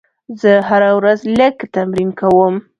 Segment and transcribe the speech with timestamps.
[0.41, 2.55] زه هره ورځ لږ تمرین کوم.